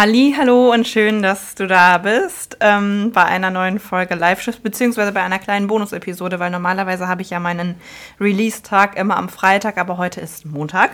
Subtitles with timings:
[0.00, 5.12] Halli, hallo und schön, dass du da bist ähm, bei einer neuen Folge Live-Shift, beziehungsweise
[5.12, 7.74] bei einer kleinen Bonus-Episode, weil normalerweise habe ich ja meinen
[8.18, 10.92] Release-Tag immer am Freitag, aber heute ist Montag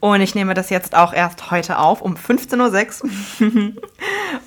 [0.00, 3.82] und ich nehme das jetzt auch erst heute auf um 15.06 Uhr.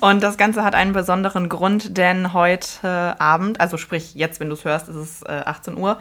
[0.00, 4.54] und das Ganze hat einen besonderen Grund, denn heute Abend, also sprich jetzt, wenn du
[4.54, 6.00] es hörst, ist es äh, 18 Uhr,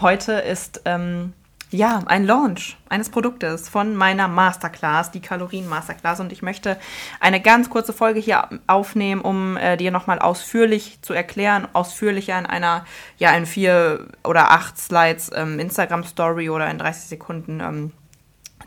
[0.00, 0.82] heute ist...
[0.84, 1.32] Ähm,
[1.70, 6.20] ja, ein Launch eines Produktes von meiner Masterclass, die Kalorien-Masterclass.
[6.20, 6.78] Und ich möchte
[7.20, 12.46] eine ganz kurze Folge hier aufnehmen, um äh, dir nochmal ausführlich zu erklären, ausführlicher in
[12.46, 12.86] einer,
[13.18, 17.92] ja, in vier oder acht Slides ähm, Instagram-Story oder in 30 Sekunden ähm,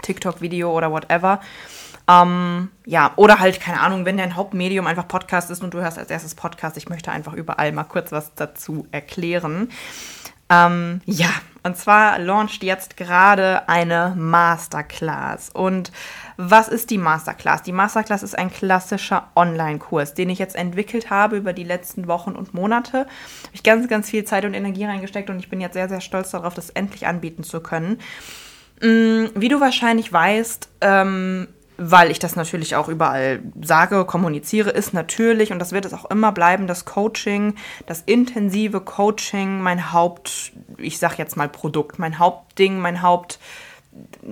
[0.03, 1.39] TikTok-Video oder whatever.
[2.07, 5.97] Ähm, ja, oder halt, keine Ahnung, wenn dein Hauptmedium einfach Podcast ist und du hörst
[5.97, 9.69] als erstes Podcast, ich möchte einfach überall mal kurz was dazu erklären.
[10.51, 11.29] Ähm, ja,
[11.63, 15.49] und zwar launcht jetzt gerade eine Masterclass.
[15.51, 15.91] Und
[16.37, 17.61] was ist die Masterclass?
[17.61, 22.31] Die Masterclass ist ein klassischer Online-Kurs, den ich jetzt entwickelt habe über die letzten Wochen
[22.31, 22.99] und Monate.
[22.99, 23.09] Habe
[23.53, 26.31] ich ganz, ganz viel Zeit und Energie reingesteckt und ich bin jetzt sehr, sehr stolz
[26.31, 27.99] darauf, das endlich anbieten zu können.
[28.81, 31.47] Mm, wie du wahrscheinlich weißt, ähm,
[31.83, 36.05] weil ich das natürlich auch überall sage, kommuniziere, ist natürlich, und das wird es auch
[36.11, 37.55] immer bleiben, das Coaching,
[37.87, 43.39] das intensive Coaching, mein Haupt, ich sag jetzt mal Produkt, mein Hauptding, mein Haupt,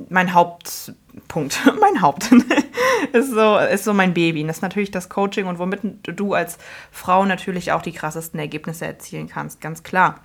[0.09, 2.29] mein Hauptpunkt, mein Haupt
[3.13, 4.45] ist so, ist so mein Baby.
[4.45, 6.59] Das ist natürlich das Coaching und womit du als
[6.91, 10.19] Frau natürlich auch die krassesten Ergebnisse erzielen kannst, ganz klar.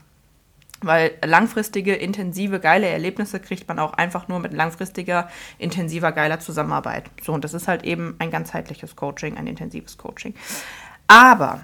[0.85, 5.29] Weil langfristige, intensive, geile Erlebnisse kriegt man auch einfach nur mit langfristiger,
[5.59, 7.05] intensiver, geiler Zusammenarbeit.
[7.23, 10.35] So, und das ist halt eben ein ganzheitliches Coaching, ein intensives Coaching.
[11.07, 11.63] Aber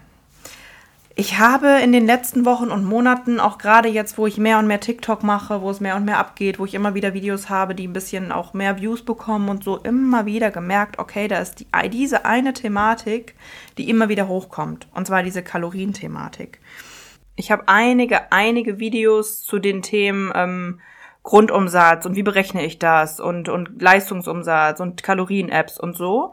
[1.17, 4.67] ich habe in den letzten Wochen und Monaten, auch gerade jetzt, wo ich mehr und
[4.67, 7.75] mehr TikTok mache, wo es mehr und mehr abgeht, wo ich immer wieder Videos habe,
[7.75, 11.61] die ein bisschen auch mehr Views bekommen und so, immer wieder gemerkt, okay, da ist
[11.61, 13.35] die, diese eine Thematik,
[13.77, 14.87] die immer wieder hochkommt.
[14.95, 16.53] Und zwar diese Kalorienthematik.
[16.53, 16.90] thematik
[17.37, 20.81] ich habe einige, einige Videos zu den Themen ähm,
[21.23, 26.33] Grundumsatz und wie berechne ich das und, und Leistungsumsatz und Kalorien-Apps und so.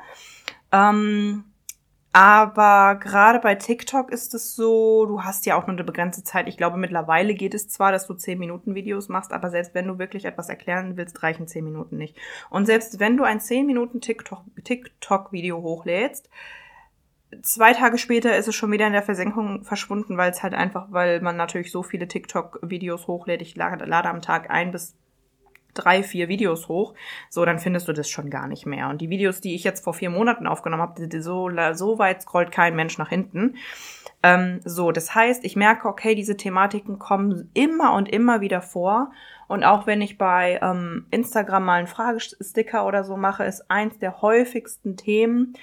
[0.72, 1.44] Ähm,
[2.14, 6.48] aber gerade bei TikTok ist es so, du hast ja auch nur eine begrenzte Zeit.
[6.48, 9.88] Ich glaube, mittlerweile geht es zwar, dass du 10 Minuten Videos machst, aber selbst wenn
[9.88, 12.18] du wirklich etwas erklären willst, reichen 10 Minuten nicht.
[12.50, 16.30] Und selbst wenn du ein 10 Minuten TikTok-Video TikTok hochlädst,
[17.42, 20.88] zwei Tage später ist es schon wieder in der Versenkung verschwunden, weil es halt einfach,
[20.92, 23.42] weil man natürlich so viele TikTok-Videos hochlädt.
[23.42, 24.96] Ich lade, lade am Tag ein bis
[25.78, 26.94] drei, vier Videos hoch,
[27.30, 28.90] so, dann findest du das schon gar nicht mehr.
[28.90, 32.52] Und die Videos, die ich jetzt vor vier Monaten aufgenommen habe, so, so weit scrollt
[32.52, 33.56] kein Mensch nach hinten.
[34.24, 39.12] Ähm, so, das heißt, ich merke, okay, diese Thematiken kommen immer und immer wieder vor.
[39.48, 44.00] Und auch wenn ich bei ähm, Instagram mal einen Fragesticker oder so mache, ist eins
[44.00, 45.54] der häufigsten Themen,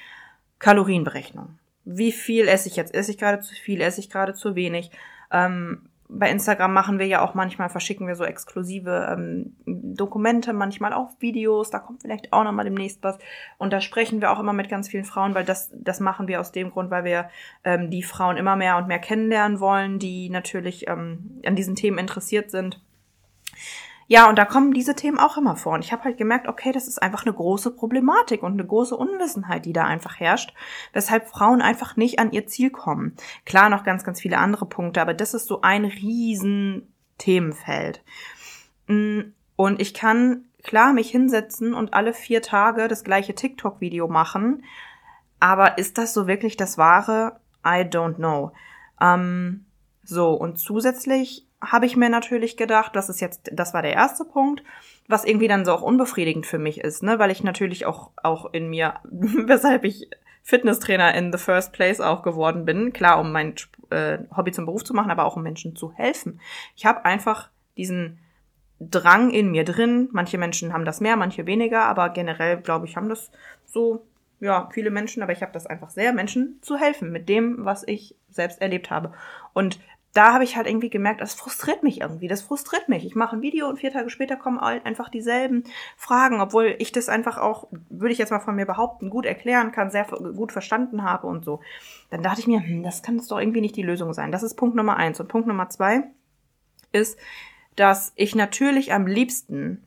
[0.58, 1.58] Kalorienberechnung.
[1.84, 2.94] Wie viel esse ich jetzt?
[2.94, 3.80] Esse ich gerade zu viel?
[3.80, 4.90] Esse ich gerade zu wenig?
[5.30, 10.92] Ähm, bei Instagram machen wir ja auch manchmal, verschicken wir so exklusive ähm, Dokumente, manchmal
[10.92, 13.18] auch Videos, da kommt vielleicht auch nochmal demnächst was.
[13.58, 16.40] Und da sprechen wir auch immer mit ganz vielen Frauen, weil das, das machen wir
[16.40, 17.30] aus dem Grund, weil wir
[17.64, 21.98] ähm, die Frauen immer mehr und mehr kennenlernen wollen, die natürlich ähm, an diesen Themen
[21.98, 22.80] interessiert sind.
[24.06, 25.74] Ja, und da kommen diese Themen auch immer vor.
[25.74, 28.96] Und ich habe halt gemerkt, okay, das ist einfach eine große Problematik und eine große
[28.96, 30.54] Unwissenheit, die da einfach herrscht,
[30.92, 33.16] weshalb Frauen einfach nicht an ihr Ziel kommen.
[33.46, 38.02] Klar, noch ganz, ganz viele andere Punkte, aber das ist so ein riesen Themenfeld.
[38.86, 39.20] Mm,
[39.56, 44.64] und ich kann klar mich hinsetzen und alle vier Tage das gleiche TikTok-Video machen,
[45.40, 47.40] aber ist das so wirklich das Wahre?
[47.64, 48.52] I don't know.
[49.00, 49.66] Ähm,
[50.02, 54.24] so, und zusätzlich habe ich mir natürlich gedacht, das ist jetzt, das war der erste
[54.24, 54.62] Punkt,
[55.08, 58.52] was irgendwie dann so auch unbefriedigend für mich ist, ne, weil ich natürlich auch, auch
[58.52, 60.08] in mir, weshalb ich
[60.42, 63.54] Fitnesstrainer in the first place auch geworden bin, klar, um mein
[63.90, 66.40] äh, Hobby zum Beruf zu machen, aber auch um Menschen zu helfen.
[66.76, 68.18] Ich habe einfach diesen
[68.78, 70.08] Drang in mir drin.
[70.12, 73.30] Manche Menschen haben das mehr, manche weniger, aber generell, glaube ich, haben das
[73.64, 74.04] so,
[74.40, 77.86] ja, viele Menschen, aber ich habe das einfach sehr, Menschen zu helfen mit dem, was
[77.86, 79.12] ich selbst erlebt habe.
[79.54, 79.80] Und
[80.14, 83.04] da habe ich halt irgendwie gemerkt, das frustriert mich irgendwie, das frustriert mich.
[83.04, 85.64] Ich mache ein Video und vier Tage später kommen einfach dieselben
[85.96, 89.72] Fragen, obwohl ich das einfach auch, würde ich jetzt mal von mir behaupten, gut erklären
[89.72, 91.60] kann, sehr gut verstanden habe und so.
[92.10, 94.30] Dann dachte ich mir, hm, das kann das doch irgendwie nicht die Lösung sein.
[94.30, 95.18] Das ist Punkt Nummer eins.
[95.18, 96.04] Und Punkt Nummer zwei
[96.92, 97.18] ist,
[97.74, 99.82] dass ich natürlich am liebsten,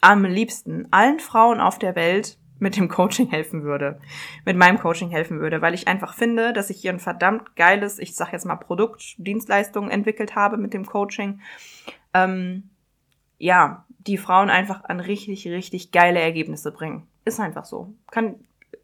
[0.00, 4.00] am liebsten allen Frauen auf der Welt mit dem Coaching helfen würde,
[4.44, 7.98] mit meinem Coaching helfen würde, weil ich einfach finde, dass ich hier ein verdammt geiles,
[7.98, 11.40] ich sag jetzt mal Produkt, Dienstleistung entwickelt habe mit dem Coaching.
[12.14, 12.70] Ähm,
[13.38, 17.06] ja, die Frauen einfach an richtig, richtig geile Ergebnisse bringen.
[17.24, 17.94] Ist einfach so.
[18.10, 18.36] Kann,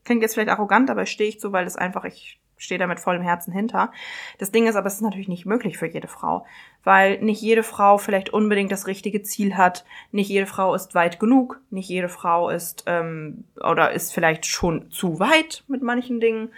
[0.05, 3.01] klingt jetzt vielleicht arrogant, aber stehe ich zu, weil es einfach, ich stehe da mit
[3.01, 3.93] vollem Herzen hinter.
[4.39, 6.47] Das Ding ist aber, es ist natürlich nicht möglich für jede Frau,
[6.83, 11.21] weil nicht jede Frau vielleicht unbedingt das richtige Ziel hat, nicht jede Frau ist weit
[11.21, 16.51] genug, nicht jede Frau ist ähm, oder ist vielleicht schon zu weit mit manchen Dingen.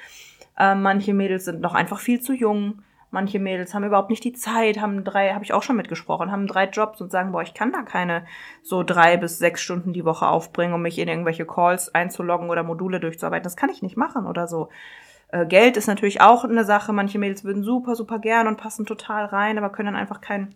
[0.59, 2.83] Äh, manche Mädels sind noch einfach viel zu jung.
[3.11, 6.47] Manche Mädels haben überhaupt nicht die Zeit, haben drei, habe ich auch schon mitgesprochen, haben
[6.47, 8.27] drei Jobs und sagen, boah, ich kann da keine
[8.63, 12.65] so drei bis sechs Stunden die Woche aufbringen, um mich in irgendwelche Calls einzuloggen oder
[12.65, 13.45] Module durchzuarbeiten.
[13.45, 14.69] Das kann ich nicht machen oder so.
[15.29, 16.93] Äh, Geld ist natürlich auch eine Sache.
[16.93, 20.55] Manche Mädels würden super, super gern und passen total rein, aber können dann einfach kein,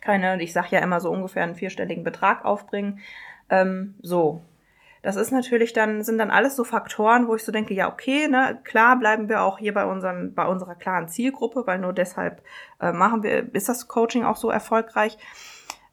[0.00, 3.00] keine, ich sag ja immer so ungefähr einen vierstelligen Betrag aufbringen.
[3.48, 4.42] Ähm, so.
[5.02, 8.28] Das ist natürlich dann, sind dann alles so Faktoren, wo ich so denke, ja, okay,
[8.28, 12.42] ne, klar bleiben wir auch hier bei unseren, bei unserer klaren Zielgruppe, weil nur deshalb
[12.80, 15.16] äh, machen wir, ist das Coaching auch so erfolgreich.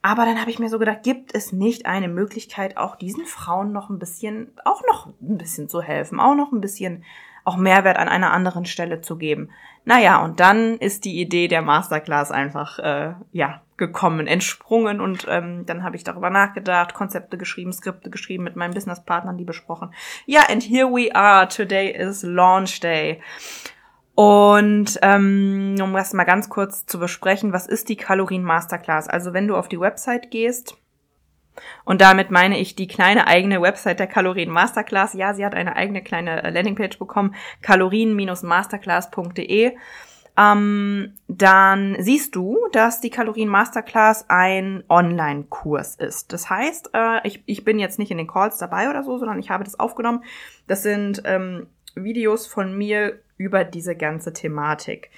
[0.08, 3.74] Aber dann habe ich mir so gedacht, gibt es nicht eine Möglichkeit, auch diesen Frauen
[3.74, 7.04] noch ein bisschen, auch noch ein bisschen zu helfen, auch noch ein bisschen
[7.44, 9.50] auch Mehrwert an einer anderen Stelle zu geben.
[9.84, 15.66] Naja, und dann ist die Idee der Masterclass einfach äh, ja gekommen, entsprungen und ähm,
[15.66, 19.94] dann habe ich darüber nachgedacht, Konzepte geschrieben, Skripte geschrieben, mit meinen Businesspartnern die besprochen.
[20.26, 21.50] Ja, and here we are.
[21.50, 23.22] Today is Launch Day.
[24.20, 29.08] Und ähm, um das mal ganz kurz zu besprechen, was ist die Kalorien Masterclass?
[29.08, 30.76] Also wenn du auf die Website gehst,
[31.86, 35.14] und damit meine ich die kleine eigene Website der Kalorien Masterclass.
[35.14, 39.76] Ja, sie hat eine eigene kleine äh, Landingpage bekommen, kalorien-masterclass.de.
[40.36, 46.34] Ähm, dann siehst du, dass die Kalorien Masterclass ein Online-Kurs ist.
[46.34, 49.38] Das heißt, äh, ich, ich bin jetzt nicht in den Calls dabei oder so, sondern
[49.38, 50.24] ich habe das aufgenommen.
[50.66, 55.10] Das sind ähm, Videos von mir über diese ganze Thematik.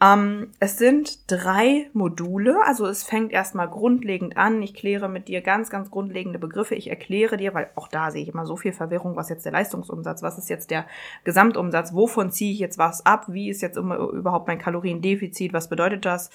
[0.00, 4.60] Ähm, es sind drei Module, also es fängt erstmal grundlegend an.
[4.62, 6.74] Ich kläre mit dir ganz, ganz grundlegende Begriffe.
[6.74, 9.52] Ich erkläre dir, weil auch da sehe ich immer so viel Verwirrung, was jetzt der
[9.52, 10.86] Leistungsumsatz, was ist jetzt der
[11.22, 16.04] Gesamtumsatz, wovon ziehe ich jetzt was ab, wie ist jetzt überhaupt mein Kaloriendefizit, was bedeutet
[16.04, 16.30] das?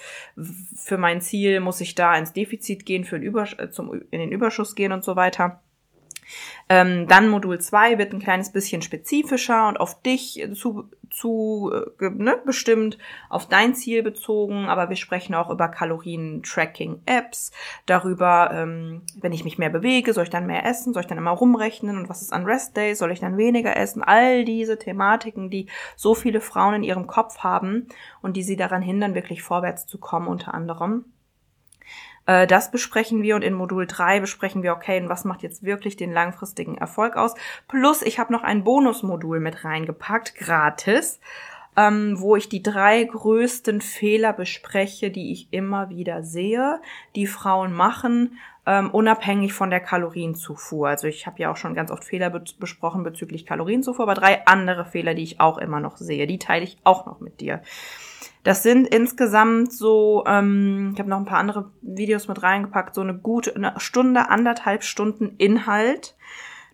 [0.75, 4.31] Für mein Ziel muss ich da ins Defizit gehen, für den Übersch zum, in den
[4.31, 5.59] Überschuss gehen und so weiter.
[6.67, 12.09] Ähm, dann Modul 2 wird ein kleines bisschen spezifischer und auf dich zu, zu äh,
[12.09, 12.97] ne, bestimmt,
[13.29, 17.51] auf dein Ziel bezogen, aber wir sprechen auch über Kalorien-Tracking-Apps,
[17.85, 21.17] darüber, ähm, wenn ich mich mehr bewege, soll ich dann mehr essen, soll ich dann
[21.17, 24.77] immer rumrechnen und was ist an Rest Days, soll ich dann weniger essen, all diese
[24.77, 27.87] Thematiken, die so viele Frauen in ihrem Kopf haben
[28.21, 31.05] und die sie daran hindern, wirklich vorwärts zu kommen, unter anderem.
[32.29, 35.97] Äh, das besprechen wir und in Modul 3 besprechen wir, okay, was macht jetzt wirklich
[35.97, 37.33] den langfristigen Erfolg aus.
[37.67, 41.19] Plus, ich habe noch ein Bonusmodul mit reingepackt, gratis,
[41.75, 46.79] ähm, wo ich die drei größten Fehler bespreche, die ich immer wieder sehe,
[47.15, 50.87] die Frauen machen, ähm, unabhängig von der Kalorienzufuhr.
[50.87, 54.45] Also ich habe ja auch schon ganz oft Fehler be besprochen bezüglich Kalorienzufuhr, aber drei
[54.45, 57.63] andere Fehler, die ich auch immer noch sehe, die teile ich auch noch mit dir.
[58.43, 63.01] Das sind insgesamt so, ähm, ich habe noch ein paar andere Videos mit reingepackt, so
[63.01, 66.15] eine gute eine Stunde, anderthalb Stunden Inhalt.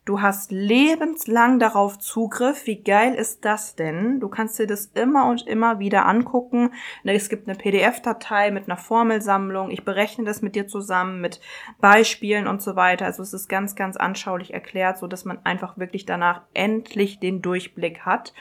[0.05, 2.67] Du hast lebenslang darauf Zugriff.
[2.67, 4.19] Wie geil ist das denn?
[4.19, 6.73] Du kannst dir das immer und immer wieder angucken.
[7.03, 9.71] Es gibt eine PDF-Datei mit einer Formelsammlung.
[9.71, 11.41] Ich berechne das mit dir zusammen mit
[11.81, 13.05] Beispielen und so weiter.
[13.05, 17.41] Also es ist ganz, ganz anschaulich erklärt, so dass man einfach wirklich danach endlich den
[17.41, 18.31] Durchblick hat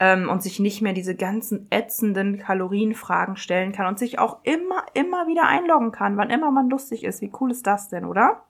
[0.00, 4.86] ähm, und sich nicht mehr diese ganzen ätzenden Kalorienfragen stellen kann und sich auch immer,
[4.94, 7.20] immer wieder einloggen kann, wann immer man lustig ist.
[7.20, 8.42] Wie cool ist das denn, oder?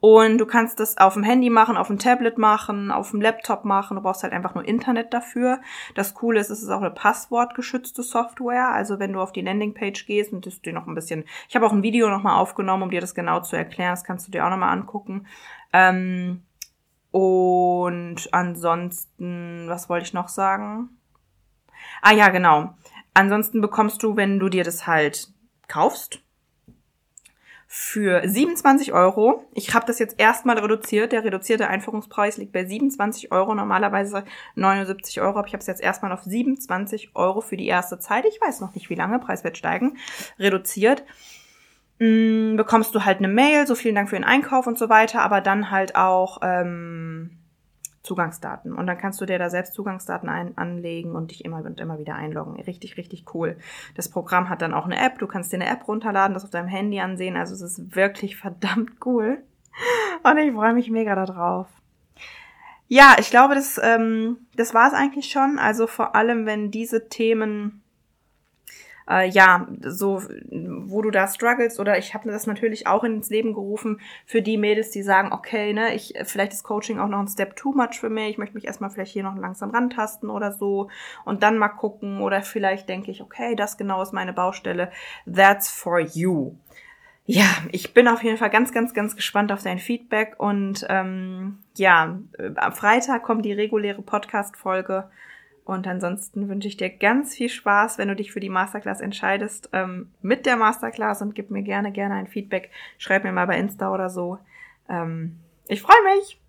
[0.00, 3.64] Und du kannst das auf dem Handy machen, auf dem Tablet machen, auf dem Laptop
[3.64, 3.96] machen.
[3.96, 5.60] Du brauchst halt einfach nur Internet dafür.
[5.94, 8.70] Das Coole ist, es ist auch eine passwortgeschützte Software.
[8.70, 11.64] Also wenn du auf die Landingpage gehst und das dir noch ein bisschen, ich habe
[11.64, 13.92] auch ein Video nochmal aufgenommen, um dir das genau zu erklären.
[13.92, 15.28] Das kannst du dir auch nochmal angucken.
[15.72, 16.42] Ähm,
[17.12, 20.88] und ansonsten, was wollte ich noch sagen?
[22.00, 22.74] Ah ja, genau.
[23.14, 25.28] Ansonsten bekommst du, wenn du dir das halt
[25.68, 26.22] kaufst,
[27.74, 29.46] für 27 Euro.
[29.54, 31.10] Ich habe das jetzt erstmal reduziert.
[31.10, 34.24] Der reduzierte Einführungspreis liegt bei 27 Euro, normalerweise
[34.56, 35.38] 79 Euro.
[35.38, 38.26] Aber ich habe es jetzt erstmal auf 27 Euro für die erste Zeit.
[38.26, 39.18] Ich weiß noch nicht, wie lange.
[39.20, 39.96] Preis wird steigen.
[40.38, 41.02] Reduziert.
[42.02, 45.22] Hm, bekommst du halt eine Mail, so vielen Dank für den Einkauf und so weiter,
[45.22, 47.38] aber dann halt auch ähm,
[48.02, 48.72] Zugangsdaten.
[48.72, 52.00] Und dann kannst du dir da selbst Zugangsdaten ein anlegen und dich immer und immer
[52.00, 52.60] wieder einloggen.
[52.60, 53.56] Richtig, richtig cool.
[53.94, 55.20] Das Programm hat dann auch eine App.
[55.20, 57.36] Du kannst dir eine App runterladen, das auf deinem Handy ansehen.
[57.36, 59.44] Also es ist wirklich verdammt cool.
[60.24, 61.68] Und ich freue mich mega darauf.
[62.88, 65.60] Ja, ich glaube, das, ähm, das war es eigentlich schon.
[65.60, 67.81] Also vor allem, wenn diese Themen
[69.08, 73.54] äh, ja, so, wo du da struggles oder ich habe das natürlich auch ins Leben
[73.54, 77.28] gerufen für die Mädels, die sagen, okay, ne, ich, vielleicht ist Coaching auch noch ein
[77.28, 80.52] Step too much für mich, ich möchte mich erstmal vielleicht hier noch langsam rantasten oder
[80.52, 80.88] so
[81.24, 84.90] und dann mal gucken oder vielleicht denke ich, okay, das genau ist meine Baustelle,
[85.26, 86.54] that's for you.
[87.24, 91.58] Ja, ich bin auf jeden Fall ganz, ganz, ganz gespannt auf dein Feedback und ähm,
[91.76, 92.18] ja,
[92.56, 95.08] am Freitag kommt die reguläre Podcast-Folge
[95.64, 99.70] und ansonsten wünsche ich dir ganz viel Spaß, wenn du dich für die Masterclass entscheidest,
[99.72, 102.70] ähm, mit der Masterclass und gib mir gerne, gerne ein Feedback.
[102.98, 104.38] Schreib mir mal bei Insta oder so.
[104.88, 105.38] Ähm,
[105.68, 106.41] ich freue mich.